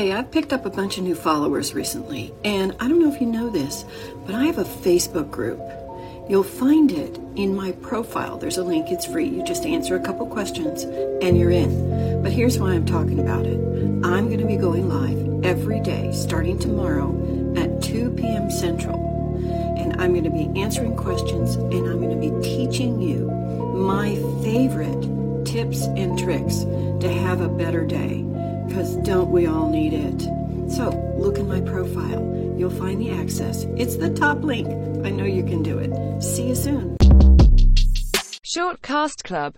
Hey, 0.00 0.12
I've 0.12 0.30
picked 0.30 0.54
up 0.54 0.64
a 0.64 0.70
bunch 0.70 0.96
of 0.96 1.04
new 1.04 1.14
followers 1.14 1.74
recently, 1.74 2.32
and 2.42 2.74
I 2.80 2.88
don't 2.88 3.00
know 3.00 3.12
if 3.12 3.20
you 3.20 3.26
know 3.26 3.50
this, 3.50 3.84
but 4.24 4.34
I 4.34 4.46
have 4.46 4.56
a 4.56 4.64
Facebook 4.64 5.30
group. 5.30 5.60
You'll 6.26 6.42
find 6.42 6.90
it 6.90 7.18
in 7.36 7.54
my 7.54 7.72
profile. 7.72 8.38
There's 8.38 8.56
a 8.56 8.64
link, 8.64 8.90
it's 8.90 9.04
free. 9.04 9.28
You 9.28 9.44
just 9.44 9.66
answer 9.66 9.96
a 9.96 10.00
couple 10.00 10.26
questions 10.26 10.84
and 10.84 11.38
you're 11.38 11.50
in. 11.50 12.22
But 12.22 12.32
here's 12.32 12.58
why 12.58 12.72
I'm 12.72 12.86
talking 12.86 13.20
about 13.20 13.44
it 13.44 13.58
I'm 14.02 14.28
going 14.28 14.38
to 14.38 14.46
be 14.46 14.56
going 14.56 14.88
live 14.88 15.44
every 15.44 15.80
day 15.80 16.12
starting 16.12 16.58
tomorrow 16.58 17.10
at 17.58 17.82
2 17.82 18.12
p.m. 18.12 18.50
Central. 18.50 18.96
And 19.76 20.00
I'm 20.00 20.12
going 20.12 20.24
to 20.24 20.30
be 20.30 20.50
answering 20.58 20.96
questions 20.96 21.56
and 21.56 21.86
I'm 21.86 22.00
going 22.00 22.18
to 22.18 22.30
be 22.30 22.42
teaching 22.42 23.02
you 23.02 23.26
my 23.76 24.14
favorite 24.42 25.44
tips 25.44 25.82
and 25.82 26.18
tricks 26.18 26.60
to 27.00 27.12
have 27.12 27.42
a 27.42 27.50
better 27.50 27.84
day. 27.84 28.24
Don't 29.10 29.32
we 29.32 29.48
all 29.48 29.68
need 29.68 29.92
it? 29.92 30.20
So 30.70 30.90
look 31.18 31.38
in 31.38 31.48
my 31.48 31.60
profile. 31.60 32.22
You'll 32.56 32.70
find 32.70 33.00
the 33.00 33.10
access. 33.10 33.64
It's 33.76 33.96
the 33.96 34.08
top 34.08 34.44
link. 34.44 34.68
I 35.04 35.10
know 35.10 35.24
you 35.24 35.42
can 35.42 35.64
do 35.64 35.78
it. 35.78 36.22
See 36.22 36.46
you 36.46 36.54
soon. 36.54 36.96
Shortcast 38.44 39.24
Club 39.24 39.48